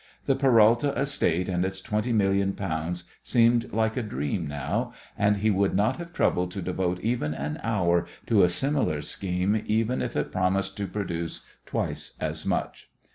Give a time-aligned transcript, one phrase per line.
[0.25, 5.51] The Peralta estate and its twenty million pounds seemed like a dream now, and he
[5.51, 10.15] would not have troubled to devote even an hour to a similar scheme even if
[10.15, 12.89] it promised to produce twice as much.